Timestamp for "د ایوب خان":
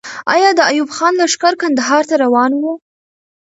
0.55-1.13